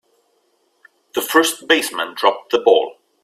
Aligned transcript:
The 1.13 1.21
first 1.21 1.67
baseman 1.67 2.15
dropped 2.15 2.49
the 2.49 2.57
ball. 2.57 2.95